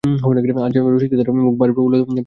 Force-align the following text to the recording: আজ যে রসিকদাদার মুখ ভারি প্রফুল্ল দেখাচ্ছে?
আজ 0.03 0.71
যে 0.73 0.79
রসিকদাদার 0.85 1.27
মুখ 1.39 1.55
ভারি 1.59 1.71
প্রফুল্ল 1.75 1.93
দেখাচ্ছে? 1.95 2.19